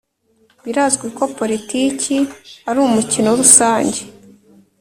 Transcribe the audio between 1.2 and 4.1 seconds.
politiki ari umukino rusange.